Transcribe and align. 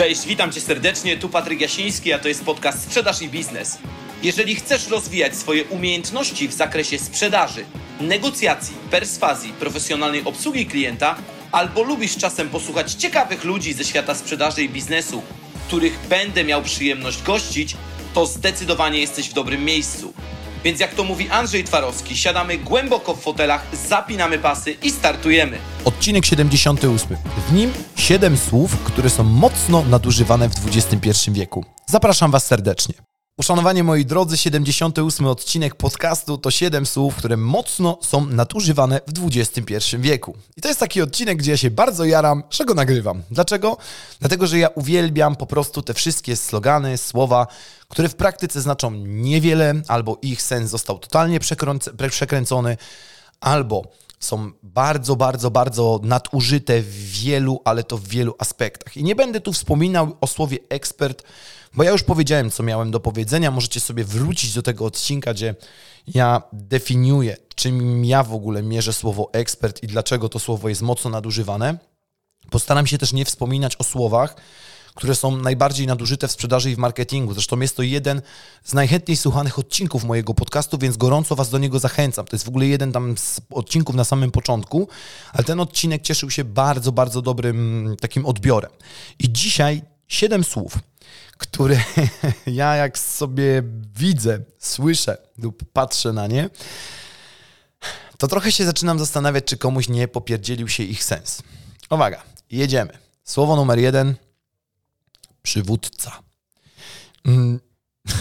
Cześć, 0.00 0.26
witam 0.26 0.52
Cię 0.52 0.60
serdecznie, 0.60 1.16
tu 1.16 1.28
Patryk 1.28 1.60
Jasiński, 1.60 2.12
a 2.12 2.18
to 2.18 2.28
jest 2.28 2.44
podcast 2.44 2.82
Sprzedaż 2.82 3.22
i 3.22 3.28
Biznes. 3.28 3.78
Jeżeli 4.22 4.54
chcesz 4.54 4.88
rozwijać 4.88 5.36
swoje 5.36 5.64
umiejętności 5.64 6.48
w 6.48 6.52
zakresie 6.52 6.98
sprzedaży, 6.98 7.64
negocjacji, 8.00 8.76
perswazji, 8.90 9.52
profesjonalnej 9.52 10.24
obsługi 10.24 10.66
klienta, 10.66 11.16
albo 11.52 11.82
lubisz 11.82 12.16
czasem 12.16 12.48
posłuchać 12.48 12.92
ciekawych 12.92 13.44
ludzi 13.44 13.72
ze 13.72 13.84
świata 13.84 14.14
sprzedaży 14.14 14.62
i 14.62 14.68
biznesu, 14.68 15.22
których 15.66 15.98
będę 16.08 16.44
miał 16.44 16.62
przyjemność 16.62 17.22
gościć, 17.22 17.76
to 18.14 18.26
zdecydowanie 18.26 19.00
jesteś 19.00 19.30
w 19.30 19.32
dobrym 19.32 19.64
miejscu. 19.64 20.12
Więc 20.64 20.80
jak 20.80 20.94
to 20.94 21.04
mówi 21.04 21.30
Andrzej 21.30 21.64
Twarowski, 21.64 22.16
siadamy 22.16 22.58
głęboko 22.58 23.14
w 23.14 23.20
fotelach, 23.20 23.66
zapinamy 23.88 24.38
pasy 24.38 24.76
i 24.82 24.90
startujemy. 24.90 25.58
Odcinek 25.84 26.26
78. 26.26 27.16
W 27.48 27.52
nim 27.52 27.72
7 27.96 28.36
słów, 28.36 28.76
które 28.84 29.10
są 29.10 29.24
mocno 29.24 29.84
nadużywane 29.84 30.48
w 30.48 30.52
XXI 30.76 31.30
wieku. 31.30 31.64
Zapraszam 31.86 32.30
Was 32.30 32.46
serdecznie. 32.46 32.94
Uszanowanie 33.40 33.84
moi 33.84 34.04
drodzy, 34.04 34.36
78 34.36 35.26
odcinek 35.26 35.74
podcastu 35.74 36.38
to 36.38 36.50
7 36.50 36.86
słów, 36.86 37.16
które 37.16 37.36
mocno 37.36 37.98
są 38.02 38.26
nadużywane 38.26 39.00
w 39.06 39.26
XXI 39.26 39.96
wieku. 39.98 40.36
I 40.56 40.60
to 40.60 40.68
jest 40.68 40.80
taki 40.80 41.02
odcinek, 41.02 41.38
gdzie 41.38 41.50
ja 41.50 41.56
się 41.56 41.70
bardzo 41.70 42.04
jaram, 42.04 42.42
że 42.50 42.64
go 42.64 42.74
nagrywam. 42.74 43.22
Dlaczego? 43.30 43.76
Dlatego, 44.20 44.46
że 44.46 44.58
ja 44.58 44.68
uwielbiam 44.68 45.36
po 45.36 45.46
prostu 45.46 45.82
te 45.82 45.94
wszystkie 45.94 46.36
slogany, 46.36 46.98
słowa, 46.98 47.46
które 47.88 48.08
w 48.08 48.14
praktyce 48.14 48.60
znaczą 48.60 48.90
niewiele, 49.04 49.74
albo 49.88 50.18
ich 50.22 50.42
sens 50.42 50.70
został 50.70 50.98
totalnie 50.98 51.40
przekręcony, 52.08 52.76
albo 53.40 53.82
są 54.20 54.50
bardzo, 54.62 55.16
bardzo, 55.16 55.50
bardzo 55.50 56.00
nadużyte 56.02 56.80
w 56.80 57.10
wielu, 57.10 57.60
ale 57.64 57.84
to 57.84 57.98
w 57.98 58.08
wielu 58.08 58.34
aspektach. 58.38 58.96
I 58.96 59.04
nie 59.04 59.14
będę 59.14 59.40
tu 59.40 59.52
wspominał 59.52 60.16
o 60.20 60.26
słowie 60.26 60.58
ekspert, 60.68 61.22
bo 61.74 61.82
ja 61.82 61.90
już 61.90 62.02
powiedziałem, 62.02 62.50
co 62.50 62.62
miałem 62.62 62.90
do 62.90 63.00
powiedzenia. 63.00 63.50
Możecie 63.50 63.80
sobie 63.80 64.04
wrócić 64.04 64.54
do 64.54 64.62
tego 64.62 64.84
odcinka, 64.84 65.34
gdzie 65.34 65.54
ja 66.14 66.42
definiuję, 66.52 67.36
czym 67.54 68.04
ja 68.04 68.22
w 68.22 68.34
ogóle 68.34 68.62
mierzę 68.62 68.92
słowo 68.92 69.30
ekspert 69.32 69.82
i 69.82 69.86
dlaczego 69.86 70.28
to 70.28 70.38
słowo 70.38 70.68
jest 70.68 70.82
mocno 70.82 71.10
nadużywane. 71.10 71.78
Postaram 72.50 72.86
się 72.86 72.98
też 72.98 73.12
nie 73.12 73.24
wspominać 73.24 73.76
o 73.76 73.84
słowach, 73.84 74.36
które 74.94 75.14
są 75.14 75.36
najbardziej 75.36 75.86
nadużyte 75.86 76.28
w 76.28 76.32
sprzedaży 76.32 76.70
i 76.70 76.74
w 76.74 76.78
marketingu. 76.78 77.34
Zresztą 77.34 77.60
jest 77.60 77.76
to 77.76 77.82
jeden 77.82 78.22
z 78.64 78.74
najchętniej 78.74 79.16
słuchanych 79.16 79.58
odcinków 79.58 80.04
mojego 80.04 80.34
podcastu, 80.34 80.78
więc 80.78 80.96
gorąco 80.96 81.36
Was 81.36 81.50
do 81.50 81.58
niego 81.58 81.78
zachęcam. 81.78 82.26
To 82.26 82.36
jest 82.36 82.44
w 82.44 82.48
ogóle 82.48 82.66
jeden 82.66 82.92
tam 82.92 83.18
z 83.18 83.40
odcinków 83.50 83.96
na 83.96 84.04
samym 84.04 84.30
początku, 84.30 84.88
ale 85.32 85.44
ten 85.44 85.60
odcinek 85.60 86.02
cieszył 86.02 86.30
się 86.30 86.44
bardzo, 86.44 86.92
bardzo 86.92 87.22
dobrym 87.22 87.96
takim 88.00 88.26
odbiorem. 88.26 88.70
I 89.18 89.32
dzisiaj 89.32 89.82
siedem 90.08 90.44
słów, 90.44 90.78
które 91.38 91.80
ja 92.46 92.76
jak 92.76 92.98
sobie 92.98 93.62
widzę, 93.96 94.40
słyszę 94.58 95.16
lub 95.38 95.72
patrzę 95.72 96.12
na 96.12 96.26
nie, 96.26 96.50
to 98.18 98.28
trochę 98.28 98.52
się 98.52 98.64
zaczynam 98.64 98.98
zastanawiać, 98.98 99.44
czy 99.44 99.56
komuś 99.56 99.88
nie 99.88 100.08
popierdzielił 100.08 100.68
się 100.68 100.82
ich 100.82 101.04
sens. 101.04 101.42
Uwaga, 101.90 102.22
jedziemy. 102.50 102.98
Słowo 103.24 103.56
numer 103.56 103.78
jeden– 103.78 104.14
przywódca. 105.42 106.22
Mm. 107.24 107.60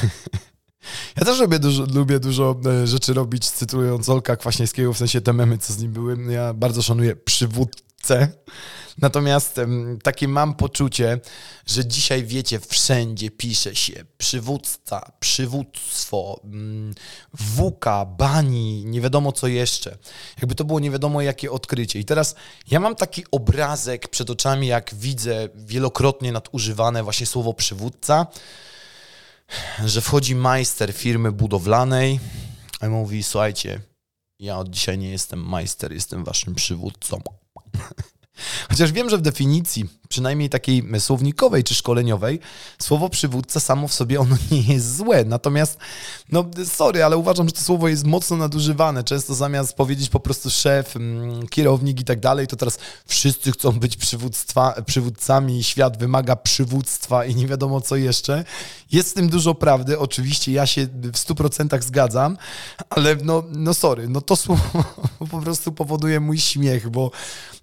Ja 1.16 1.26
też 1.26 1.40
lubię 1.40 1.60
dużo, 1.60 1.86
lubię 1.94 2.20
dużo 2.20 2.56
e, 2.66 2.88
rzeczy 2.88 3.14
robić, 3.14 3.50
cytując 3.50 4.10
Olka 4.10 4.36
Kwaśniewskiego, 4.36 4.94
w 4.94 4.98
sensie 4.98 5.22
te 5.22 5.34
memy, 5.34 5.58
co 5.58 5.74
z 5.74 5.78
nim 5.78 5.92
były. 5.92 6.34
Ja 6.34 6.54
bardzo 6.54 6.82
szanuję 6.82 7.16
przywódcę. 7.16 8.28
Natomiast 9.02 9.60
takie 10.04 10.28
mam 10.28 10.54
poczucie, 10.54 11.20
że 11.66 11.86
dzisiaj 11.86 12.24
wiecie, 12.24 12.60
wszędzie 12.60 13.32
pisze 13.32 13.76
się 13.76 14.06
przywódca, 14.18 15.12
przywództwo, 15.20 16.40
mm, 16.44 16.94
wuka, 17.34 18.06
bani, 18.06 18.86
nie 18.86 19.02
wiadomo 19.02 19.32
co 19.32 19.48
jeszcze. 19.48 19.98
Jakby 20.38 20.56
to 20.56 20.64
było 20.64 20.80
nie 20.80 20.92
wiadomo 20.92 21.22
jakie 21.22 21.52
odkrycie. 21.52 22.00
I 22.00 22.06
teraz 22.06 22.36
ja 22.72 22.80
mam 22.80 22.96
taki 22.96 23.24
obrazek 23.32 24.08
przed 24.08 24.30
oczami, 24.30 24.68
jak 24.68 24.96
widzę 24.96 25.50
wielokrotnie 25.56 26.32
nadużywane 26.32 27.04
właśnie 27.04 27.26
słowo 27.26 27.54
przywódca, 27.54 28.28
że 29.86 30.02
wchodzi 30.02 30.36
majster 30.36 30.94
firmy 30.94 31.32
budowlanej 31.32 32.20
i 32.82 32.88
mówi, 32.88 33.24
słuchajcie, 33.24 33.82
ja 34.40 34.58
od 34.58 34.70
dzisiaj 34.70 34.98
nie 34.98 35.10
jestem 35.10 35.40
majster, 35.40 35.94
jestem 35.94 36.24
waszym 36.24 36.56
przywódcą. 36.56 37.22
Chociaż 38.70 38.92
wiem, 38.92 39.10
że 39.10 39.18
w 39.18 39.22
definicji 39.22 39.86
przynajmniej 40.10 40.50
takiej 40.50 40.84
słownikowej 41.00 41.64
czy 41.64 41.76
szkoleniowej, 41.76 42.40
słowo 42.80 43.10
przywódca 43.10 43.60
samo 43.60 43.88
w 43.88 43.94
sobie 43.94 44.20
ono 44.20 44.36
nie 44.52 44.62
jest 44.62 44.98
złe. 44.98 45.26
Natomiast, 45.26 45.78
no 46.32 46.46
sorry, 46.66 47.04
ale 47.04 47.18
uważam, 47.18 47.48
że 47.48 47.54
to 47.54 47.62
słowo 47.62 47.88
jest 47.88 48.06
mocno 48.06 48.38
nadużywane. 48.38 49.04
Często 49.04 49.36
zamiast 49.36 49.74
powiedzieć 49.74 50.10
po 50.10 50.20
prostu 50.20 50.50
szef, 50.50 50.96
mm, 50.96 51.48
kierownik 51.48 52.02
i 52.02 52.04
tak 52.04 52.20
dalej, 52.20 52.48
to 52.48 52.56
teraz 52.56 52.78
wszyscy 53.06 53.52
chcą 53.52 53.72
być 53.72 53.98
przywódcami, 54.86 55.64
świat 55.64 55.98
wymaga 55.98 56.36
przywództwa 56.36 57.26
i 57.26 57.36
nie 57.36 57.48
wiadomo 57.48 57.82
co 57.82 57.96
jeszcze. 57.96 58.44
Jest 58.92 59.12
w 59.12 59.14
tym 59.14 59.30
dużo 59.30 59.56
prawdy, 59.56 60.00
oczywiście 60.00 60.52
ja 60.52 60.66
się 60.66 60.86
w 60.86 61.18
100% 61.18 61.82
zgadzam, 61.82 62.38
ale 62.90 63.16
no, 63.16 63.44
no 63.50 63.74
sorry, 63.74 64.10
no 64.10 64.22
to 64.22 64.36
słowo 64.36 64.84
po 65.32 65.42
prostu 65.42 65.72
powoduje 65.72 66.20
mój 66.20 66.40
śmiech, 66.40 66.90
bo 66.90 67.12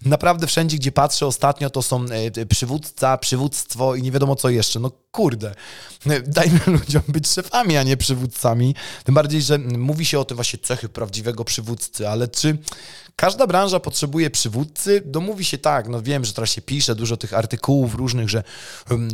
naprawdę 0.05 0.47
wszędzie, 0.47 0.77
gdzie 0.77 0.93
patrzę 0.93 1.27
ostatnio, 1.27 1.71
to 1.71 1.83
są 1.83 2.05
e, 2.05 2.36
przywódca, 2.47 3.19
przywództwo 3.19 3.95
i 3.95 4.03
nie 4.03 4.13
wiadomo 4.13 4.37
co 4.37 4.49
jeszcze. 4.49 4.81
No 4.81 4.91
kurde, 5.11 5.55
dajmy 6.27 6.61
ludziom 6.67 7.03
być 7.09 7.29
szefami, 7.29 7.77
a 7.77 7.83
nie 7.83 7.97
przywódcami. 7.97 8.75
Tym 9.05 9.15
bardziej, 9.15 9.43
że 9.43 9.59
mówi 9.59 10.05
się 10.05 10.19
o 10.19 10.25
tym 10.25 10.35
właśnie 10.35 10.59
cechy 10.59 10.89
prawdziwego 10.89 11.45
przywódcy, 11.45 12.09
ale 12.09 12.29
czy 12.29 12.59
każda 13.17 13.47
branża 13.47 13.81
potrzebuje 13.81 14.31
przywódcy? 14.31 15.03
No 15.15 15.21
mówi 15.21 15.45
się 15.45 15.59
tak, 15.59 15.89
no 15.89 16.03
wiem, 16.03 16.25
że 16.25 16.33
teraz 16.33 16.51
się 16.51 16.63
pisze 16.63 16.95
dużo 16.95 17.17
tych 17.17 17.35
artykułów 17.35 17.95
różnych, 17.95 18.29
że 18.29 18.43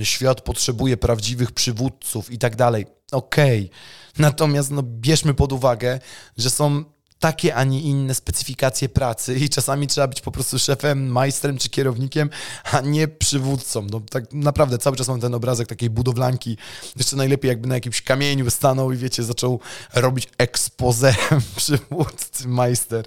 świat 0.03 0.41
potrzebuje 0.41 0.97
prawdziwych 0.97 1.53
przywódców 1.53 2.31
i 2.31 2.39
tak 2.39 2.57
dalej. 2.57 2.87
Okej. 3.13 3.65
Okay. 3.65 3.79
Natomiast 4.19 4.71
no, 4.71 4.83
bierzmy 4.83 5.35
pod 5.35 5.53
uwagę, 5.53 6.01
że 6.37 6.51
są 6.51 6.85
takie, 7.23 7.55
a 7.55 7.65
nie 7.65 7.81
inne 7.81 8.15
specyfikacje 8.15 8.89
pracy 8.89 9.35
i 9.35 9.49
czasami 9.49 9.87
trzeba 9.87 10.09
być 10.09 10.21
po 10.21 10.33
prostu 10.33 10.59
szefem, 10.59 11.07
majstrem 11.07 11.59
czy 11.59 11.69
kierownikiem, 11.69 12.31
a 12.73 12.81
nie 12.81 13.09
przywódcą. 13.09 13.87
No, 13.91 14.01
tak 14.11 14.33
naprawdę 14.33 14.79
cały 14.79 14.97
czas 14.97 15.09
mam 15.09 15.21
ten 15.21 15.35
obrazek 15.35 15.69
takiej 15.69 15.91
budowlanki. 15.91 16.57
Jeszcze 16.97 17.17
najlepiej 17.17 17.49
jakby 17.49 17.69
na 17.69 17.75
jakimś 17.75 18.03
kamieniu 18.03 18.51
stanął 18.51 18.93
i 18.93 18.97
wiecie, 18.97 19.23
zaczął 19.23 19.61
robić 19.95 20.29
expose 20.39 21.15
przywódcy, 21.57 22.49
majster. 22.49 23.05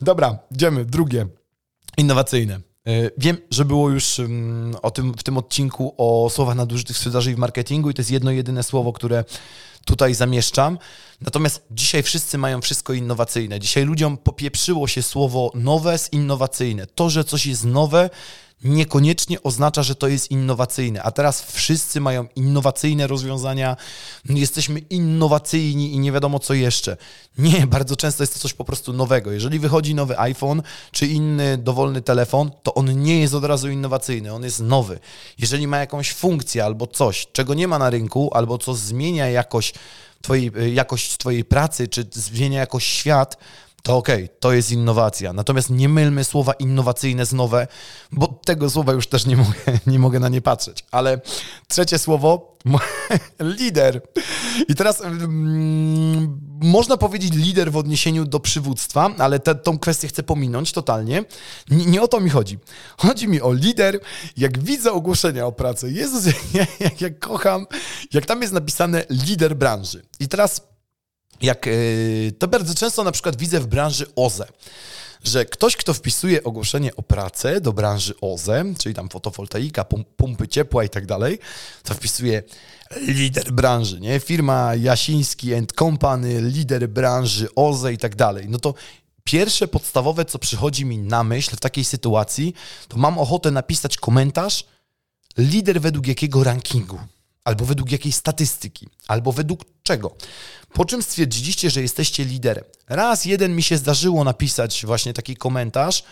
Dobra, 0.00 0.38
idziemy. 0.50 0.84
Drugie. 0.84 1.26
Innowacyjne. 1.96 2.54
E, 2.54 3.10
wiem, 3.18 3.36
że 3.50 3.64
było 3.64 3.90
już 3.90 4.20
mm, 4.20 4.76
o 4.82 4.90
tym, 4.90 5.14
w 5.14 5.22
tym 5.22 5.38
odcinku 5.38 5.94
o 5.96 6.30
słowach 6.30 6.56
nadużytych 6.56 6.96
sprzedaży 6.96 7.30
i 7.30 7.34
w 7.34 7.38
marketingu 7.38 7.90
i 7.90 7.94
to 7.94 8.00
jest 8.00 8.10
jedno 8.10 8.30
jedyne 8.30 8.62
słowo, 8.62 8.92
które 8.92 9.24
tutaj 9.88 10.14
zamieszczam. 10.14 10.78
Natomiast 11.20 11.62
dzisiaj 11.70 12.02
wszyscy 12.02 12.38
mają 12.38 12.60
wszystko 12.60 12.92
innowacyjne. 12.92 13.60
Dzisiaj 13.60 13.84
ludziom 13.84 14.16
popieprzyło 14.16 14.88
się 14.88 15.02
słowo 15.02 15.50
nowe 15.54 15.98
z 15.98 16.12
innowacyjne. 16.12 16.86
To, 16.86 17.10
że 17.10 17.24
coś 17.24 17.46
jest 17.46 17.64
nowe, 17.64 18.10
niekoniecznie 18.64 19.42
oznacza, 19.42 19.82
że 19.82 19.94
to 19.94 20.08
jest 20.08 20.30
innowacyjne. 20.30 21.02
A 21.02 21.10
teraz 21.10 21.42
wszyscy 21.42 22.00
mają 22.00 22.26
innowacyjne 22.36 23.06
rozwiązania, 23.06 23.76
jesteśmy 24.24 24.78
innowacyjni 24.78 25.92
i 25.92 25.98
nie 25.98 26.12
wiadomo 26.12 26.38
co 26.38 26.54
jeszcze. 26.54 26.96
Nie, 27.38 27.66
bardzo 27.66 27.96
często 27.96 28.22
jest 28.22 28.34
to 28.34 28.40
coś 28.40 28.54
po 28.54 28.64
prostu 28.64 28.92
nowego. 28.92 29.32
Jeżeli 29.32 29.58
wychodzi 29.58 29.94
nowy 29.94 30.18
iPhone 30.18 30.62
czy 30.92 31.06
inny 31.06 31.58
dowolny 31.58 32.02
telefon, 32.02 32.50
to 32.62 32.74
on 32.74 33.02
nie 33.02 33.20
jest 33.20 33.34
od 33.34 33.44
razu 33.44 33.70
innowacyjny, 33.70 34.34
on 34.34 34.44
jest 34.44 34.60
nowy. 34.60 34.98
Jeżeli 35.38 35.66
ma 35.66 35.78
jakąś 35.78 36.12
funkcję 36.12 36.64
albo 36.64 36.86
coś, 36.86 37.26
czego 37.32 37.54
nie 37.54 37.68
ma 37.68 37.78
na 37.78 37.90
rynku, 37.90 38.30
albo 38.32 38.58
co 38.58 38.74
zmienia 38.74 39.28
jakoś 39.28 39.72
twojej, 40.22 40.52
jakość 40.74 41.16
Twojej 41.16 41.44
pracy, 41.44 41.88
czy 41.88 42.06
zmienia 42.12 42.60
jakoś 42.60 42.84
świat, 42.84 43.36
to 43.82 43.96
okej, 43.96 44.24
okay, 44.24 44.36
to 44.40 44.52
jest 44.52 44.72
innowacja. 44.72 45.32
Natomiast 45.32 45.70
nie 45.70 45.88
mylmy 45.88 46.24
słowa 46.24 46.52
innowacyjne 46.52 47.26
z 47.26 47.32
nowe, 47.32 47.66
bo 48.12 48.26
tego 48.26 48.70
słowa 48.70 48.92
już 48.92 49.06
też 49.06 49.26
nie 49.26 49.36
mogę, 49.36 49.54
nie 49.86 49.98
mogę 49.98 50.20
na 50.20 50.28
nie 50.28 50.40
patrzeć. 50.40 50.84
Ale 50.90 51.20
trzecie 51.68 51.98
słowo, 51.98 52.58
lider. 53.58 54.02
I 54.68 54.74
teraz 54.74 55.00
mm, 55.00 56.40
można 56.62 56.96
powiedzieć 56.96 57.34
lider 57.34 57.72
w 57.72 57.76
odniesieniu 57.76 58.24
do 58.24 58.40
przywództwa, 58.40 59.10
ale 59.18 59.40
te, 59.40 59.54
tą 59.54 59.78
kwestię 59.78 60.08
chcę 60.08 60.22
pominąć 60.22 60.72
totalnie. 60.72 61.24
Nie, 61.70 61.86
nie, 61.86 62.02
o 62.02 62.08
to 62.08 62.20
mi 62.20 62.30
chodzi. 62.30 62.58
Chodzi 62.98 63.28
mi 63.28 63.40
o 63.40 63.52
lider, 63.52 64.00
jak 64.36 64.58
widzę 64.58 64.92
ogłoszenia 64.92 65.46
o 65.46 65.52
pracę. 65.52 65.90
Jezus, 65.90 66.26
jak, 66.26 66.36
jak, 66.80 67.00
jak 67.00 67.18
kocham, 67.18 67.66
jak 68.12 68.26
tam 68.26 68.42
jest 68.42 68.54
napisane 68.54 69.04
lider 69.10 69.56
branży. 69.56 70.02
I 70.20 70.28
teraz 70.28 70.68
jak 71.42 71.66
e, 71.66 71.70
to 72.38 72.48
bardzo 72.48 72.74
często 72.74 73.04
na 73.04 73.12
przykład 73.12 73.36
widzę 73.36 73.60
w 73.60 73.66
branży 73.66 74.06
OZE, 74.16 74.46
że 75.24 75.44
ktoś, 75.44 75.76
kto 75.76 75.94
wpisuje 75.94 76.44
ogłoszenie 76.44 76.96
o 76.96 77.02
pracę 77.02 77.60
do 77.60 77.72
branży 77.72 78.14
OZE, 78.20 78.64
czyli 78.78 78.94
tam 78.94 79.08
fotowoltaika, 79.08 79.84
pompy 80.16 80.48
ciepła 80.48 80.84
i 80.84 80.88
tak 80.88 81.06
dalej, 81.06 81.38
to 81.82 81.94
wpisuje 81.94 82.42
lider 83.06 83.52
branży, 83.52 84.00
nie? 84.00 84.20
Firma 84.20 84.74
Jasiński 84.74 85.54
and 85.54 85.72
Company, 85.72 86.40
lider 86.40 86.88
branży 86.88 87.48
OZE 87.54 87.92
i 87.92 87.98
tak 87.98 88.16
dalej. 88.16 88.46
No 88.48 88.58
to 88.58 88.74
pierwsze 89.24 89.68
podstawowe, 89.68 90.24
co 90.24 90.38
przychodzi 90.38 90.84
mi 90.84 90.98
na 90.98 91.24
myśl 91.24 91.56
w 91.56 91.60
takiej 91.60 91.84
sytuacji, 91.84 92.54
to 92.88 92.96
mam 92.96 93.18
ochotę 93.18 93.50
napisać 93.50 93.96
komentarz 93.96 94.64
lider 95.38 95.80
według 95.80 96.06
jakiego 96.06 96.44
rankingu, 96.44 96.98
albo 97.48 97.64
według 97.64 97.92
jakiej 97.92 98.12
statystyki, 98.12 98.88
albo 99.06 99.32
według 99.32 99.64
czego. 99.82 100.14
Po 100.72 100.84
czym 100.84 101.02
stwierdziliście, 101.02 101.70
że 101.70 101.82
jesteście 101.82 102.24
liderem. 102.24 102.64
Raz 102.88 103.24
jeden 103.24 103.56
mi 103.56 103.62
się 103.62 103.76
zdarzyło 103.76 104.24
napisać 104.24 104.86
właśnie 104.86 105.12
taki 105.12 105.36
komentarz, 105.36 106.04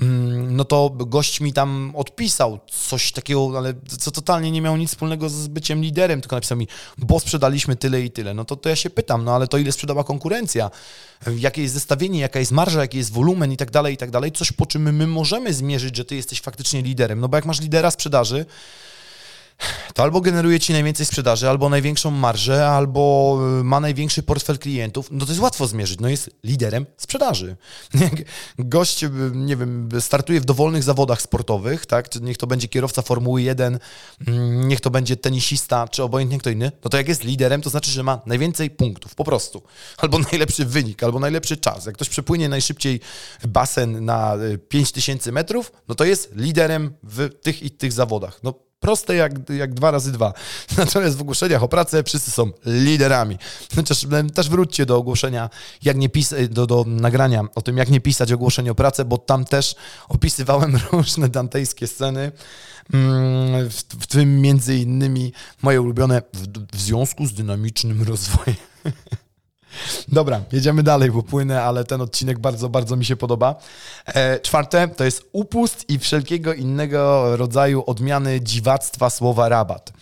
mm, 0.00 0.56
no 0.56 0.64
to 0.64 0.90
gość 0.90 1.40
mi 1.40 1.52
tam 1.52 1.92
odpisał 1.96 2.58
coś 2.88 3.12
takiego, 3.12 3.58
ale 3.58 3.74
co 3.98 4.10
totalnie 4.10 4.50
nie 4.50 4.62
miało 4.62 4.76
nic 4.76 4.90
wspólnego 4.90 5.28
z 5.28 5.48
byciem 5.48 5.82
liderem, 5.82 6.20
tylko 6.20 6.36
napisał 6.36 6.58
mi, 6.58 6.68
bo 6.98 7.20
sprzedaliśmy 7.20 7.76
tyle 7.76 8.02
i 8.02 8.10
tyle. 8.10 8.34
No 8.34 8.44
to, 8.44 8.56
to 8.56 8.68
ja 8.68 8.76
się 8.76 8.90
pytam, 8.90 9.24
no 9.24 9.34
ale 9.34 9.48
to 9.48 9.58
ile 9.58 9.72
sprzedała 9.72 10.04
konkurencja? 10.04 10.70
Jakie 11.36 11.62
jest 11.62 11.74
zestawienie, 11.74 12.20
jaka 12.20 12.38
jest 12.38 12.52
marża, 12.52 12.80
jaki 12.80 12.98
jest 12.98 13.12
wolumen 13.12 13.52
i 13.52 13.56
tak 13.56 13.70
dalej, 13.70 13.94
i 13.94 13.96
tak 13.96 14.10
dalej. 14.10 14.32
Coś, 14.32 14.52
po 14.52 14.66
czym 14.66 14.96
my 14.96 15.06
możemy 15.06 15.54
zmierzyć, 15.54 15.96
że 15.96 16.04
ty 16.04 16.16
jesteś 16.16 16.40
faktycznie 16.40 16.82
liderem. 16.82 17.20
No 17.20 17.28
bo 17.28 17.36
jak 17.36 17.46
masz 17.46 17.60
lidera 17.60 17.90
sprzedaży, 17.90 18.46
to 19.94 20.02
albo 20.02 20.20
generuje 20.20 20.60
ci 20.60 20.72
najwięcej 20.72 21.06
sprzedaży, 21.06 21.48
albo 21.48 21.68
największą 21.68 22.10
marżę, 22.10 22.68
albo 22.68 23.38
y, 23.60 23.64
ma 23.64 23.80
największy 23.80 24.22
portfel 24.22 24.58
klientów, 24.58 25.08
no 25.10 25.26
to 25.26 25.32
jest 25.32 25.42
łatwo 25.42 25.66
zmierzyć. 25.66 26.00
No 26.00 26.08
jest 26.08 26.30
liderem 26.44 26.86
sprzedaży. 26.96 27.56
Gość, 28.58 29.04
y, 29.04 29.10
nie 29.34 29.56
wiem, 29.56 29.88
startuje 30.00 30.40
w 30.40 30.44
dowolnych 30.44 30.82
zawodach 30.82 31.22
sportowych, 31.22 31.86
tak? 31.86 32.20
Niech 32.20 32.36
to 32.36 32.46
będzie 32.46 32.68
kierowca 32.68 33.02
Formuły 33.02 33.42
1, 33.42 33.78
mm, 34.26 34.68
niech 34.68 34.80
to 34.80 34.90
będzie 34.90 35.16
tenisista, 35.16 35.88
czy 35.88 36.02
obojętnie 36.02 36.38
kto 36.38 36.50
inny, 36.50 36.72
no 36.84 36.90
to 36.90 36.96
jak 36.96 37.08
jest 37.08 37.24
liderem, 37.24 37.62
to 37.62 37.70
znaczy, 37.70 37.90
że 37.90 38.02
ma 38.02 38.20
najwięcej 38.26 38.70
punktów, 38.70 39.14
po 39.14 39.24
prostu. 39.24 39.62
Albo 40.02 40.18
najlepszy 40.18 40.64
wynik, 40.64 41.02
albo 41.02 41.20
najlepszy 41.20 41.56
czas. 41.56 41.86
Jak 41.86 41.94
ktoś 41.94 42.08
przepłynie 42.08 42.48
najszybciej 42.48 43.00
basen 43.48 44.04
na 44.04 44.36
5000 44.68 45.30
y, 45.30 45.32
metrów, 45.32 45.72
no 45.88 45.94
to 45.94 46.04
jest 46.04 46.36
liderem 46.36 46.94
w 47.02 47.30
tych 47.42 47.62
i 47.62 47.70
tych 47.70 47.92
zawodach. 47.92 48.40
No 48.42 48.67
Proste 48.80 49.14
jak, 49.14 49.50
jak 49.50 49.74
dwa 49.74 49.90
razy 49.90 50.12
dwa. 50.12 50.32
Natomiast 50.78 51.16
w 51.16 51.20
ogłoszeniach 51.20 51.62
o 51.62 51.68
pracę 51.68 52.04
wszyscy 52.04 52.30
są 52.30 52.50
liderami. 52.66 53.38
Chociaż 53.76 54.06
też 54.34 54.48
wróćcie 54.48 54.86
do 54.86 54.96
ogłoszenia, 54.96 55.50
jak 55.82 55.96
nie 55.96 56.08
pis- 56.08 56.48
do, 56.48 56.66
do 56.66 56.84
nagrania 56.86 57.44
o 57.54 57.62
tym, 57.62 57.76
jak 57.76 57.90
nie 57.90 58.00
pisać 58.00 58.32
ogłoszeń 58.32 58.68
o 58.68 58.74
pracę, 58.74 59.04
bo 59.04 59.18
tam 59.18 59.44
też 59.44 59.74
opisywałem 60.08 60.78
różne 60.92 61.28
dantejskie 61.28 61.86
sceny, 61.86 62.32
mm, 62.92 63.70
w, 63.70 63.74
w 63.74 64.06
tym 64.06 64.40
między 64.40 64.76
innymi 64.76 65.32
moje 65.62 65.80
ulubione 65.80 66.22
w, 66.32 66.76
w 66.76 66.80
związku 66.80 67.26
z 67.26 67.32
dynamicznym 67.32 68.02
rozwojem. 68.02 68.56
Dobra, 70.08 70.40
jedziemy 70.52 70.82
dalej, 70.82 71.10
bo 71.10 71.22
płynę, 71.22 71.62
ale 71.62 71.84
ten 71.84 72.00
odcinek 72.00 72.38
bardzo, 72.38 72.68
bardzo 72.68 72.96
mi 72.96 73.04
się 73.04 73.16
podoba. 73.16 73.54
E, 74.06 74.40
czwarte 74.40 74.88
to 74.88 75.04
jest 75.04 75.28
upust 75.32 75.90
i 75.90 75.98
wszelkiego 75.98 76.54
innego 76.54 77.36
rodzaju 77.36 77.84
odmiany 77.86 78.40
dziwactwa 78.40 79.10
słowa 79.10 79.48
rabat 79.48 79.92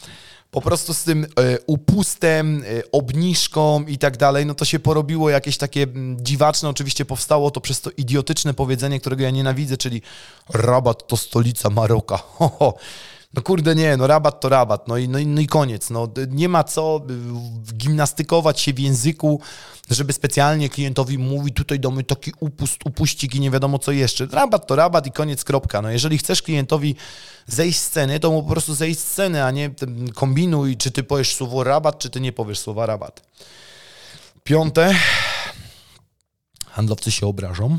po 0.56 0.60
prostu 0.60 0.94
z 0.94 1.04
tym 1.04 1.24
e, 1.24 1.28
upustem, 1.66 2.64
e, 2.78 2.82
obniżką 2.92 3.84
i 3.84 3.98
tak 3.98 4.16
dalej, 4.16 4.46
no 4.46 4.54
to 4.54 4.64
się 4.64 4.78
porobiło 4.78 5.30
jakieś 5.30 5.56
takie 5.58 5.86
dziwaczne, 6.16 6.68
oczywiście 6.68 7.04
powstało 7.04 7.50
to 7.50 7.60
przez 7.60 7.80
to 7.80 7.90
idiotyczne 7.90 8.54
powiedzenie, 8.54 9.00
którego 9.00 9.22
ja 9.22 9.30
nienawidzę, 9.30 9.76
czyli 9.76 10.02
rabat 10.48 11.06
to 11.06 11.16
stolica 11.16 11.70
Maroka. 11.70 12.16
Ho, 12.38 12.48
ho. 12.58 12.74
No 13.36 13.42
kurde 13.42 13.74
nie, 13.74 13.96
no 13.96 14.06
rabat 14.06 14.40
to 14.40 14.48
rabat, 14.48 14.88
no 14.88 14.96
i, 14.96 15.08
no 15.08 15.18
i, 15.18 15.26
no 15.26 15.40
i 15.40 15.46
koniec. 15.46 15.90
No, 15.90 16.08
nie 16.28 16.48
ma 16.48 16.64
co 16.64 17.00
y, 17.70 17.74
gimnastykować 17.74 18.60
się 18.60 18.72
w 18.72 18.78
języku, 18.78 19.40
żeby 19.90 20.12
specjalnie 20.12 20.68
klientowi 20.68 21.18
mówić, 21.18 21.56
tutaj 21.56 21.80
damy 21.80 22.04
taki 22.04 22.32
upust, 22.40 22.76
upuścik 22.84 23.34
i 23.34 23.40
nie 23.40 23.50
wiadomo 23.50 23.78
co 23.78 23.92
jeszcze. 23.92 24.26
Rabat 24.26 24.66
to 24.66 24.76
rabat 24.76 25.06
i 25.06 25.12
koniec, 25.12 25.44
kropka. 25.44 25.82
No 25.82 25.90
jeżeli 25.90 26.18
chcesz 26.18 26.42
klientowi 26.42 26.96
zejść 27.46 27.78
z 27.78 27.82
sceny, 27.82 28.20
to 28.20 28.30
mu 28.30 28.42
po 28.42 28.50
prostu 28.50 28.74
zejść 28.74 29.00
z 29.00 29.04
sceny, 29.04 29.44
a 29.44 29.50
nie 29.50 29.70
kombinuj, 30.14 30.76
czy 30.76 30.90
ty 30.90 31.02
powiesz 31.02 31.34
słowo 31.34 31.64
rabat, 31.64 31.98
czy 31.98 32.10
ty 32.10 32.20
nie 32.20 32.32
powiesz 32.32 32.58
słowa 32.58 32.86
rabat. 32.86 33.22
Piąte, 34.44 34.94
handlowcy 36.66 37.10
się 37.10 37.26
obrażą. 37.26 37.78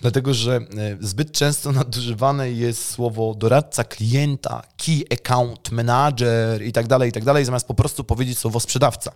Dlatego, 0.00 0.34
że 0.34 0.56
e, 0.56 0.60
zbyt 1.00 1.32
często 1.32 1.72
nadużywane 1.82 2.50
jest 2.50 2.90
słowo 2.90 3.34
doradca 3.34 3.84
klienta, 3.84 4.62
key 4.76 5.04
account 5.12 5.70
manager 5.72 6.62
i 6.62 6.72
tak 6.72 6.86
dalej, 6.86 7.08
i 7.08 7.12
tak 7.12 7.24
dalej, 7.24 7.44
zamiast 7.44 7.66
po 7.66 7.74
prostu 7.74 8.04
powiedzieć 8.04 8.38
słowo 8.38 8.60
sprzedawca. 8.60 9.12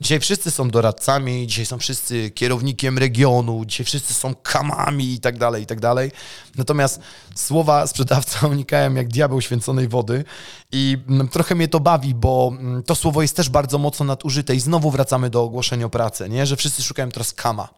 Dzisiaj 0.00 0.20
wszyscy 0.20 0.50
są 0.50 0.70
doradcami, 0.70 1.46
dzisiaj 1.46 1.66
są 1.66 1.78
wszyscy 1.78 2.30
kierownikiem 2.30 2.98
regionu, 2.98 3.64
dzisiaj 3.64 3.86
wszyscy 3.86 4.14
są 4.14 4.34
kamami 4.34 5.12
i 5.14 5.20
tak 5.20 5.38
dalej, 5.38 5.62
i 5.62 5.66
tak 5.66 5.80
dalej. 5.80 6.12
Natomiast 6.56 7.00
słowa 7.34 7.86
sprzedawca 7.86 8.46
unikają 8.56 8.94
jak 8.94 9.08
diabeł 9.08 9.40
święconej 9.40 9.88
wody 9.88 10.24
i 10.72 10.98
mm, 11.08 11.28
trochę 11.28 11.54
mnie 11.54 11.68
to 11.68 11.80
bawi, 11.80 12.14
bo 12.14 12.52
mm, 12.58 12.82
to 12.82 12.94
słowo 12.94 13.22
jest 13.22 13.36
też 13.36 13.48
bardzo 13.48 13.78
mocno 13.78 14.06
nadużyte 14.06 14.54
i 14.54 14.60
znowu 14.60 14.90
wracamy 14.90 15.30
do 15.30 15.42
ogłoszenia 15.42 15.86
o 15.86 15.90
pracę, 15.90 16.28
nie? 16.28 16.46
że 16.46 16.56
wszyscy 16.56 16.82
szukają 16.82 17.08
teraz 17.10 17.32
kama. 17.32 17.68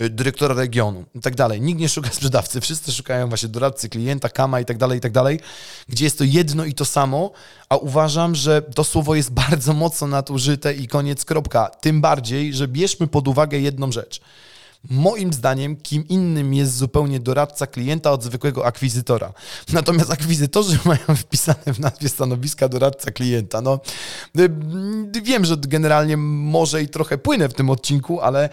Y, 0.00 0.10
dyrektora 0.10 0.54
regionu 0.54 1.04
i 1.14 1.20
tak 1.20 1.34
dalej. 1.34 1.60
Nikt 1.60 1.80
nie 1.80 1.88
szuka 1.88 2.10
sprzedawcy, 2.10 2.60
wszyscy 2.60 2.92
szukają 2.92 3.28
właśnie 3.28 3.48
doradcy, 3.48 3.88
klienta, 3.88 4.28
kama 4.28 4.60
i 4.60 4.64
tak 4.64 4.78
dalej, 4.78 4.98
i 4.98 5.00
tak 5.00 5.12
dalej, 5.12 5.40
gdzie 5.88 6.04
jest 6.04 6.18
to 6.18 6.24
jedno 6.24 6.64
i 6.64 6.74
to 6.74 6.84
samo, 6.84 7.30
a 7.68 7.76
uważam, 7.76 8.34
że 8.34 8.62
to 8.62 8.84
słowo 8.84 9.14
jest 9.14 9.30
bardzo 9.30 9.72
mocno 9.72 10.06
nadużyte 10.06 10.74
i 10.74 10.88
koniec, 10.88 11.24
kropka. 11.24 11.70
Tym 11.80 12.00
bardziej, 12.00 12.54
że 12.54 12.68
bierzmy 12.68 13.06
pod 13.06 13.28
uwagę 13.28 13.58
jedną 13.58 13.92
rzecz– 13.92 14.20
Moim 14.90 15.32
zdaniem, 15.32 15.76
kim 15.76 16.08
innym 16.08 16.54
jest 16.54 16.76
zupełnie 16.76 17.20
doradca 17.20 17.66
klienta 17.66 18.12
od 18.12 18.22
zwykłego 18.22 18.66
akwizytora. 18.66 19.32
Natomiast 19.72 20.10
akwizytorzy 20.10 20.78
mają 20.84 21.16
wpisane 21.16 21.74
w 21.74 21.80
nazwie 21.80 22.08
stanowiska 22.08 22.68
doradca 22.68 23.10
klienta. 23.10 23.60
No, 23.60 23.80
y, 24.38 24.50
wiem, 25.22 25.44
że 25.44 25.56
generalnie 25.56 26.16
może 26.16 26.82
i 26.82 26.88
trochę 26.88 27.18
płynę 27.18 27.48
w 27.48 27.54
tym 27.54 27.70
odcinku, 27.70 28.20
ale 28.20 28.48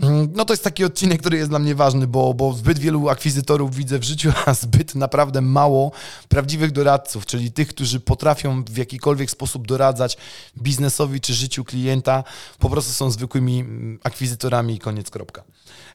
mm, 0.00 0.28
no 0.34 0.44
to 0.44 0.52
jest 0.52 0.64
taki 0.64 0.84
odcinek, 0.84 1.20
który 1.20 1.36
jest 1.36 1.50
dla 1.50 1.58
mnie 1.58 1.74
ważny, 1.74 2.06
bo, 2.06 2.34
bo 2.34 2.52
zbyt 2.52 2.78
wielu 2.78 3.08
akwizytorów 3.08 3.74
widzę 3.74 3.98
w 3.98 4.04
życiu, 4.04 4.32
a 4.46 4.54
zbyt 4.54 4.94
naprawdę 4.94 5.40
mało 5.40 5.92
prawdziwych 6.28 6.72
doradców, 6.72 7.26
czyli 7.26 7.52
tych, 7.52 7.68
którzy 7.68 8.00
potrafią 8.00 8.64
w 8.64 8.76
jakikolwiek 8.76 9.30
sposób 9.30 9.66
doradzać 9.66 10.16
biznesowi 10.58 11.20
czy 11.20 11.34
życiu 11.34 11.64
klienta, 11.64 12.24
po 12.58 12.70
prostu 12.70 12.92
są 12.92 13.10
zwykłymi 13.10 13.60
mm, 13.60 13.98
akwizytorami 14.02 14.74
i 14.74 14.78
koniec, 14.78 15.10
kropka. 15.10 15.42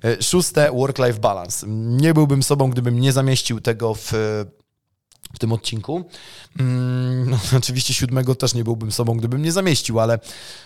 E, 0.03 0.23
szóste, 0.23 0.71
work-life 0.71 1.19
balance. 1.19 1.65
Nie 1.69 2.13
byłbym 2.13 2.43
sobą, 2.43 2.69
gdybym 2.69 2.99
nie 2.99 3.11
zamieścił 3.11 3.61
tego 3.61 3.95
w 3.95 4.11
w 5.33 5.39
tym 5.39 5.53
odcinku. 5.53 6.05
Mm, 6.59 7.29
no, 7.29 7.39
oczywiście 7.57 7.93
siódmego 7.93 8.35
też 8.35 8.53
nie 8.53 8.63
byłbym 8.63 8.91
sobą, 8.91 9.17
gdybym 9.17 9.41
nie 9.41 9.51
zamieścił, 9.51 9.99
ale 9.99 10.19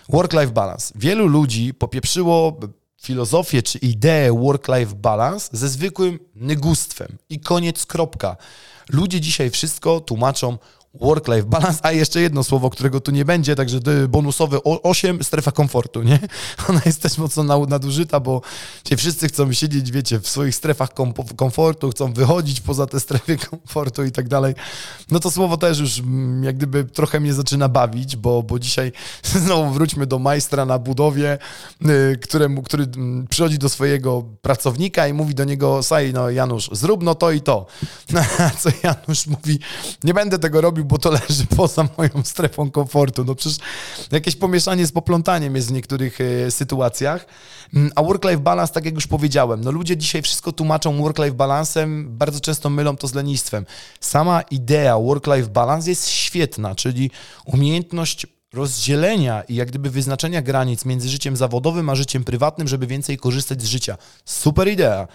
work-life 0.08 0.52
balance. 0.52 0.94
Wielu 0.96 1.26
ludzi 1.26 1.74
popieprzyło 1.74 2.60
filozofię 3.02 3.62
czy 3.62 3.78
ideę 3.78 4.32
work-life 4.32 4.94
balance 4.94 5.48
ze 5.52 5.68
zwykłym 5.68 6.18
nygustwem 6.34 7.18
i 7.28 7.40
koniec, 7.40 7.86
kropka. 7.86 8.36
Ludzie 8.88 9.20
dzisiaj 9.20 9.50
wszystko 9.50 10.00
tłumaczą 10.00 10.58
work-life 10.94 11.42
balance, 11.42 11.78
a 11.82 11.92
jeszcze 11.92 12.20
jedno 12.20 12.44
słowo, 12.44 12.70
którego 12.70 13.00
tu 13.00 13.10
nie 13.10 13.24
będzie, 13.24 13.56
także 13.56 13.80
bonusowy 14.08 14.62
8, 14.62 15.24
strefa 15.24 15.52
komfortu, 15.52 16.02
nie? 16.02 16.18
Ona 16.68 16.80
jest 16.86 17.02
też 17.02 17.18
mocno 17.18 17.66
nadużyta, 17.66 18.20
bo 18.20 18.40
ci 18.84 18.96
wszyscy 18.96 19.28
chcą 19.28 19.52
siedzieć, 19.52 19.90
wiecie, 19.90 20.20
w 20.20 20.28
swoich 20.28 20.54
strefach 20.54 20.90
komfortu, 21.36 21.90
chcą 21.90 22.12
wychodzić 22.12 22.60
poza 22.60 22.86
te 22.86 23.00
strefy 23.00 23.38
komfortu 23.50 24.04
i 24.04 24.12
tak 24.12 24.28
dalej. 24.28 24.54
No 25.10 25.20
to 25.20 25.30
słowo 25.30 25.56
też 25.56 25.78
już 25.78 25.98
mm, 25.98 26.44
jak 26.44 26.56
gdyby 26.56 26.84
trochę 26.84 27.20
mnie 27.20 27.34
zaczyna 27.34 27.68
bawić, 27.68 28.16
bo, 28.16 28.42
bo 28.42 28.58
dzisiaj 28.58 28.92
znowu 29.44 29.70
wróćmy 29.70 30.06
do 30.06 30.18
majstra 30.18 30.64
na 30.64 30.78
budowie, 30.78 31.38
y, 32.12 32.18
któremu, 32.22 32.62
który 32.62 32.84
mm, 32.84 33.26
przychodzi 33.26 33.58
do 33.58 33.68
swojego 33.68 34.24
pracownika 34.42 35.08
i 35.08 35.12
mówi 35.12 35.34
do 35.34 35.44
niego, 35.44 35.82
saj, 35.82 36.12
no 36.12 36.30
Janusz, 36.30 36.70
zrób 36.72 37.02
no 37.02 37.14
to 37.14 37.30
i 37.30 37.40
to. 37.40 37.66
Co 38.60 38.70
Janusz 38.82 39.26
mówi, 39.26 39.58
nie 40.04 40.14
będę 40.14 40.38
tego 40.38 40.60
robił, 40.60 40.79
bo 40.84 40.98
to 40.98 41.10
leży 41.10 41.46
poza 41.56 41.88
moją 41.98 42.10
strefą 42.24 42.70
komfortu. 42.70 43.24
No 43.24 43.34
przecież 43.34 43.58
jakieś 44.12 44.36
pomieszanie 44.36 44.86
z 44.86 44.92
poplątaniem 44.92 45.56
jest 45.56 45.68
w 45.68 45.72
niektórych 45.72 46.18
e, 46.20 46.50
sytuacjach. 46.50 47.26
Mm, 47.74 47.90
a 47.94 48.02
work-life 48.02 48.38
balance, 48.38 48.72
tak 48.72 48.84
jak 48.84 48.94
już 48.94 49.06
powiedziałem, 49.06 49.64
no 49.64 49.70
ludzie 49.70 49.96
dzisiaj 49.96 50.22
wszystko 50.22 50.52
tłumaczą 50.52 51.02
work-life 51.02 51.34
balansem, 51.34 52.08
bardzo 52.18 52.40
często 52.40 52.70
mylą 52.70 52.96
to 52.96 53.08
z 53.08 53.14
lenistwem. 53.14 53.66
Sama 54.00 54.42
idea 54.42 54.98
work-life 54.98 55.48
balance 55.48 55.90
jest 55.90 56.08
świetna, 56.08 56.74
czyli 56.74 57.10
umiejętność 57.44 58.26
rozdzielenia 58.52 59.42
i 59.42 59.54
jak 59.54 59.68
gdyby 59.68 59.90
wyznaczenia 59.90 60.42
granic 60.42 60.84
między 60.84 61.08
życiem 61.08 61.36
zawodowym 61.36 61.90
a 61.90 61.94
życiem 61.94 62.24
prywatnym, 62.24 62.68
żeby 62.68 62.86
więcej 62.86 63.18
korzystać 63.18 63.62
z 63.62 63.66
życia. 63.66 63.96
Super 64.24 64.68
idea. 64.68 65.08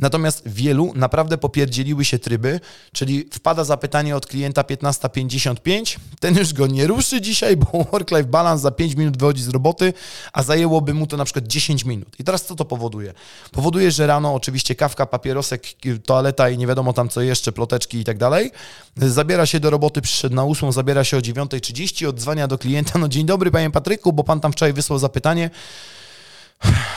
Natomiast 0.00 0.42
wielu 0.46 0.92
naprawdę 0.94 1.38
popierdzieliły 1.38 2.04
się 2.04 2.18
tryby, 2.18 2.60
czyli 2.92 3.28
wpada 3.32 3.64
zapytanie 3.64 4.16
od 4.16 4.26
klienta 4.26 4.62
15.55, 4.62 5.98
ten 6.20 6.36
już 6.36 6.52
go 6.52 6.66
nie 6.66 6.86
ruszy 6.86 7.20
dzisiaj, 7.20 7.56
bo 7.56 7.66
work-life 7.92 8.24
balance 8.24 8.62
za 8.62 8.70
5 8.70 8.94
minut 8.94 9.16
wychodzi 9.16 9.42
z 9.42 9.48
roboty, 9.48 9.92
a 10.32 10.42
zajęłoby 10.42 10.94
mu 10.94 11.06
to 11.06 11.16
na 11.16 11.24
przykład 11.24 11.46
10 11.46 11.84
minut. 11.84 12.08
I 12.18 12.24
teraz 12.24 12.44
co 12.44 12.54
to 12.54 12.64
powoduje? 12.64 13.14
Powoduje, 13.52 13.90
że 13.90 14.06
rano 14.06 14.34
oczywiście 14.34 14.74
kawka, 14.74 15.06
papierosek, 15.06 15.62
toaleta 16.04 16.50
i 16.50 16.58
nie 16.58 16.66
wiadomo 16.66 16.92
tam 16.92 17.08
co 17.08 17.20
jeszcze, 17.20 17.52
ploteczki 17.52 17.98
i 17.98 18.04
tak 18.04 18.18
dalej. 18.18 18.50
Zabiera 18.96 19.46
się 19.46 19.60
do 19.60 19.70
roboty, 19.70 20.02
przyszedł 20.02 20.34
na 20.34 20.44
8, 20.44 20.72
zabiera 20.72 21.04
się 21.04 21.16
o 21.16 21.20
9.30, 21.20 22.06
odzwania 22.08 22.48
do 22.48 22.58
klienta, 22.58 22.98
no 22.98 23.08
dzień 23.08 23.26
dobry 23.26 23.50
panie 23.50 23.70
Patryku, 23.70 24.12
bo 24.12 24.24
pan 24.24 24.40
tam 24.40 24.52
wczoraj 24.52 24.72
wysłał 24.72 24.98
zapytanie, 24.98 25.50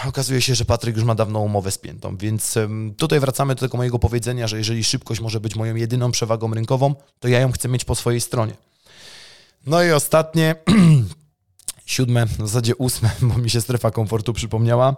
Okazuje 0.08 0.41
się, 0.41 0.55
że 0.55 0.65
Patryk 0.65 0.96
już 0.96 1.05
ma 1.05 1.15
dawno 1.15 1.39
umowę 1.39 1.72
spiętą, 1.72 2.17
więc 2.17 2.55
tutaj 2.98 3.20
wracamy 3.20 3.55
do 3.55 3.60
tego 3.60 3.77
mojego 3.77 4.00
powiedzenia, 4.00 4.48
że 4.48 4.58
jeżeli 4.58 4.84
szybkość 4.84 5.22
może 5.22 5.39
być 5.39 5.55
moją 5.55 5.75
jedyną 5.75 6.12
przewagą 6.12 6.53
rynkową, 6.53 6.96
to 7.20 7.27
ja 7.27 7.39
ją 7.39 7.51
chcę 7.51 7.70
mieć 7.70 7.86
po 7.86 7.96
swojej 7.96 8.22
stronie. 8.22 8.53
No 9.65 9.84
i 9.84 9.91
ostatnie, 9.91 10.55
siódme, 11.86 12.25
w 12.25 12.38
zasadzie 12.38 12.75
ósme, 12.75 13.10
bo 13.22 13.38
mi 13.38 13.50
się 13.50 13.62
strefa 13.62 13.91
komfortu 13.91 14.34
przypomniała, 14.34 14.96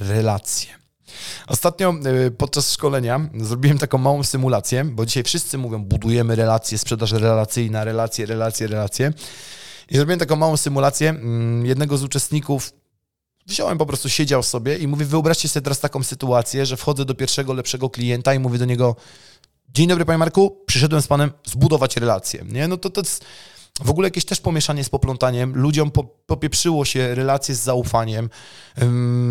relacje. 0.00 0.82
Ostatnio 1.46 1.94
y, 2.26 2.30
podczas 2.30 2.72
szkolenia 2.72 3.20
zrobiłem 3.40 3.78
taką 3.78 3.98
małą 3.98 4.22
symulację, 4.22 4.84
bo 4.84 5.06
dzisiaj 5.06 5.22
wszyscy 5.22 5.58
mówią, 5.58 5.84
budujemy 5.84 6.36
relacje, 6.36 6.78
sprzedaż 6.78 7.12
relacyjna, 7.12 7.84
relacje, 7.84 8.26
relacje, 8.26 8.66
relacje. 8.66 9.12
I 9.90 9.96
zrobiłem 9.96 10.18
taką 10.18 10.36
małą 10.36 10.56
symulację. 10.56 11.10
Mm, 11.10 11.66
jednego 11.66 11.98
z 11.98 12.02
uczestników 12.02 12.72
wziąłem 13.46 13.78
po 13.78 13.86
prostu, 13.86 14.08
siedział 14.08 14.42
sobie 14.42 14.76
i 14.76 14.86
mówię, 14.86 15.04
wyobraźcie 15.04 15.48
sobie 15.48 15.64
teraz 15.64 15.80
taką 15.80 16.02
sytuację, 16.02 16.66
że 16.66 16.76
wchodzę 16.76 17.04
do 17.04 17.14
pierwszego, 17.14 17.52
lepszego 17.52 17.90
klienta 17.90 18.34
i 18.34 18.38
mówię 18.38 18.58
do 18.58 18.64
niego, 18.64 18.96
dzień 19.74 19.88
dobry 19.88 20.04
panie 20.04 20.18
Marku, 20.18 20.62
przyszedłem 20.66 21.02
z 21.02 21.06
panem 21.06 21.30
zbudować 21.44 21.96
relację. 21.96 22.44
Nie? 22.48 22.68
No 22.68 22.76
to, 22.76 22.90
to 22.90 23.00
jest 23.00 23.24
w 23.80 23.90
ogóle 23.90 24.06
jakieś 24.06 24.24
też 24.24 24.40
pomieszanie 24.40 24.84
z 24.84 24.88
poplątaniem. 24.88 25.52
Ludziom 25.54 25.90
po, 25.90 26.04
popieprzyło 26.04 26.84
się 26.84 27.14
relacje 27.14 27.54
z 27.54 27.60
zaufaniem. 27.60 28.30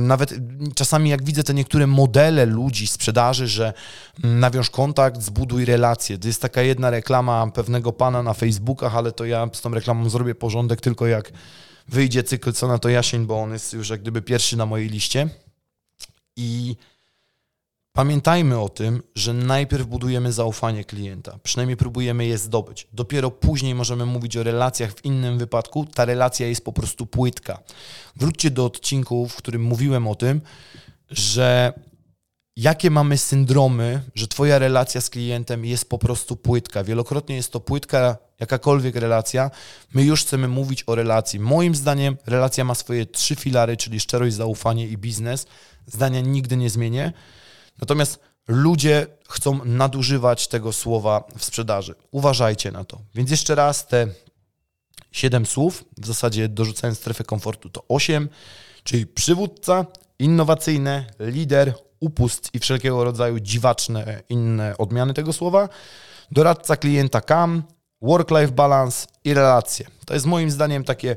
Nawet 0.07 0.33
czasami 0.75 1.09
jak 1.09 1.23
widzę 1.23 1.43
te 1.43 1.53
niektóre 1.53 1.87
modele 1.87 2.45
ludzi 2.45 2.87
sprzedaży, 2.87 3.47
że 3.47 3.73
nawiąż 4.23 4.69
kontakt, 4.69 5.21
zbuduj 5.21 5.65
relacje. 5.65 6.17
To 6.17 6.27
jest 6.27 6.41
taka 6.41 6.61
jedna 6.61 6.89
reklama 6.89 7.47
pewnego 7.51 7.93
pana 7.93 8.23
na 8.23 8.33
Facebookach, 8.33 8.95
ale 8.95 9.11
to 9.11 9.25
ja 9.25 9.47
z 9.53 9.61
tą 9.61 9.73
reklamą 9.73 10.09
zrobię 10.09 10.35
porządek 10.35 10.81
tylko 10.81 11.07
jak 11.07 11.31
wyjdzie 11.87 12.23
cykl 12.23 12.53
Co 12.53 12.67
na 12.67 12.79
to 12.79 12.89
jasień, 12.89 13.25
bo 13.25 13.41
on 13.41 13.53
jest 13.53 13.73
już 13.73 13.89
jak 13.89 14.01
gdyby 14.01 14.21
pierwszy 14.21 14.57
na 14.57 14.65
mojej 14.65 14.89
liście. 14.89 15.29
I 16.35 16.75
pamiętajmy 17.93 18.59
o 18.59 18.69
tym, 18.69 19.03
że 19.15 19.33
najpierw 19.33 19.85
budujemy 19.85 20.31
zaufanie 20.31 20.83
klienta, 20.83 21.39
przynajmniej 21.43 21.77
próbujemy 21.77 22.25
je 22.25 22.37
zdobyć. 22.37 22.87
Dopiero 22.93 23.31
później 23.31 23.75
możemy 23.75 24.05
mówić 24.05 24.37
o 24.37 24.43
relacjach. 24.43 24.93
W 24.93 25.05
innym 25.05 25.37
wypadku 25.37 25.85
ta 25.85 26.05
relacja 26.05 26.47
jest 26.47 26.65
po 26.65 26.73
prostu 26.73 27.05
płytka. 27.05 27.59
Wróćcie 28.15 28.51
do 28.51 28.65
odcinku, 28.65 29.27
w 29.27 29.35
którym 29.35 29.63
mówiłem 29.63 30.07
o 30.07 30.15
tym, 30.15 30.41
że 31.09 31.73
jakie 32.55 32.89
mamy 32.89 33.17
syndromy, 33.17 34.01
że 34.15 34.27
Twoja 34.27 34.59
relacja 34.59 35.01
z 35.01 35.09
klientem 35.09 35.65
jest 35.65 35.89
po 35.89 35.97
prostu 35.97 36.35
płytka. 36.35 36.83
Wielokrotnie 36.83 37.35
jest 37.35 37.51
to 37.51 37.59
płytka, 37.59 38.17
jakakolwiek 38.39 38.95
relacja. 38.95 39.51
My 39.93 40.03
już 40.03 40.21
chcemy 40.21 40.47
mówić 40.47 40.83
o 40.87 40.95
relacji. 40.95 41.39
Moim 41.39 41.75
zdaniem 41.75 42.17
relacja 42.25 42.63
ma 42.63 42.75
swoje 42.75 43.05
trzy 43.05 43.35
filary, 43.35 43.77
czyli 43.77 43.99
szczerość, 43.99 44.35
zaufanie 44.35 44.87
i 44.87 44.97
biznes. 44.97 45.45
Zdania 45.85 46.21
nigdy 46.21 46.57
nie 46.57 46.69
zmienię. 46.69 47.13
Natomiast 47.81 48.19
ludzie 48.47 49.07
chcą 49.29 49.65
nadużywać 49.65 50.47
tego 50.47 50.73
słowa 50.73 51.23
w 51.37 51.45
sprzedaży. 51.45 51.95
Uważajcie 52.11 52.71
na 52.71 52.83
to. 52.83 53.01
Więc 53.15 53.31
jeszcze 53.31 53.55
raz 53.55 53.87
te 53.87 54.07
siedem 55.11 55.45
słów, 55.45 55.85
w 55.97 56.05
zasadzie 56.05 56.49
dorzucając 56.49 56.97
strefę 56.97 57.23
komfortu, 57.23 57.69
to 57.69 57.83
osiem, 57.87 58.29
czyli 58.83 59.07
przywódca, 59.07 59.85
innowacyjny, 60.19 61.05
lider, 61.19 61.73
upust 62.01 62.49
i 62.53 62.59
wszelkiego 62.59 63.03
rodzaju 63.03 63.39
dziwaczne 63.39 64.23
inne 64.29 64.77
odmiany 64.77 65.13
tego 65.13 65.33
słowa, 65.33 65.69
doradca 66.31 66.77
klienta 66.77 67.21
CAM, 67.21 67.63
work-life 68.01 68.51
balance 68.51 69.07
i 69.23 69.33
relacje. 69.33 69.87
To 70.05 70.13
jest 70.13 70.25
moim 70.25 70.51
zdaniem 70.51 70.83
takie 70.83 71.15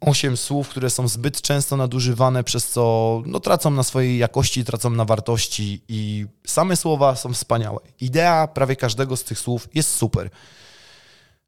osiem 0.00 0.36
słów, 0.36 0.68
które 0.68 0.90
są 0.90 1.08
zbyt 1.08 1.42
często 1.42 1.76
nadużywane, 1.76 2.44
przez 2.44 2.68
co 2.68 3.22
no, 3.26 3.40
tracą 3.40 3.70
na 3.70 3.82
swojej 3.82 4.18
jakości, 4.18 4.64
tracą 4.64 4.90
na 4.90 5.04
wartości 5.04 5.82
i 5.88 6.26
same 6.46 6.76
słowa 6.76 7.16
są 7.16 7.32
wspaniałe. 7.32 7.78
Idea 8.00 8.48
prawie 8.48 8.76
każdego 8.76 9.16
z 9.16 9.24
tych 9.24 9.38
słów 9.38 9.68
jest 9.74 9.90
super, 9.90 10.30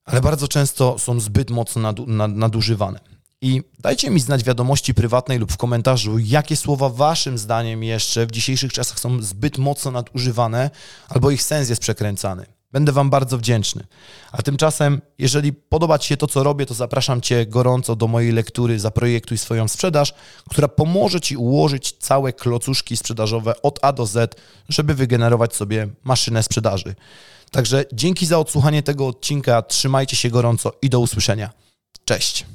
ale 0.05 0.21
bardzo 0.21 0.49
często 0.49 0.99
są 0.99 1.21
zbyt 1.21 1.51
mocno 1.51 1.95
nadużywane. 2.29 3.16
I 3.47 3.63
dajcie 3.79 4.11
mi 4.11 4.21
znać 4.21 4.45
wiadomości 4.45 4.95
prywatnej 4.95 5.39
lub 5.39 5.53
w 5.53 5.57
komentarzu, 5.57 6.19
jakie 6.19 6.57
słowa 6.57 6.89
waszym 6.89 7.39
zdaniem 7.39 7.83
jeszcze 7.83 8.27
w 8.27 8.31
dzisiejszych 8.31 8.73
czasach 8.73 9.01
są 9.01 9.23
zbyt 9.23 9.59
mocno 9.59 9.91
nadużywane 9.91 10.71
albo 11.09 11.31
ich 11.31 11.43
sens 11.43 11.69
jest 11.69 11.81
przekręcany. 11.81 12.47
Będę 12.73 12.93
wam 12.93 13.11
bardzo 13.11 13.39
wdzięczny. 13.39 13.87
A 14.33 14.43
tymczasem, 14.43 15.01
jeżeli 15.19 15.53
podoba 15.53 15.99
ci 15.99 16.09
się 16.09 16.17
to, 16.17 16.27
co 16.27 16.43
robię, 16.43 16.67
to 16.67 16.75
zapraszam 16.75 17.21
cię 17.21 17.47
gorąco 17.47 17.97
do 17.97 18.07
mojej 18.07 18.33
lektury 18.33 18.81
Zaprojektuj 18.81 19.39
swoją 19.39 19.69
sprzedaż, 19.69 20.15
która 20.51 20.69
pomoże 20.69 21.21
ci 21.21 21.37
ułożyć 21.37 21.93
całe 21.99 22.33
klocuszki 22.33 22.97
sprzedażowe 22.97 23.63
od 23.63 23.79
A 23.83 23.93
do 23.93 24.07
Z, 24.07 24.41
żeby 24.69 24.95
wygenerować 24.95 25.57
sobie 25.57 25.89
maszynę 26.05 26.43
sprzedaży. 26.43 26.95
Także 27.51 27.85
dzięki 27.93 28.27
za 28.27 28.39
odsłuchanie 28.39 28.83
tego 28.83 29.07
odcinka, 29.07 29.63
trzymajcie 29.63 30.17
się 30.17 30.31
gorąco 30.31 30.73
i 30.83 30.91
do 30.91 31.01
usłyszenia. 31.01 31.51
Cześć! 32.05 32.47